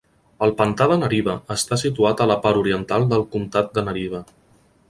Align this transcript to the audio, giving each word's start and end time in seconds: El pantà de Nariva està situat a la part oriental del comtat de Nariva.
El 0.45 0.53
pantà 0.61 0.87
de 0.91 0.97
Nariva 1.01 1.35
està 1.57 1.79
situat 1.83 2.25
a 2.25 2.29
la 2.33 2.39
part 2.47 2.63
oriental 2.65 3.09
del 3.15 3.29
comtat 3.37 3.73
de 3.79 3.89
Nariva. 3.91 4.27